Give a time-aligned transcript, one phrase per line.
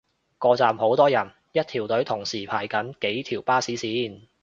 [0.39, 4.21] 個站好多人，一條隊同時排緊幾條巴士線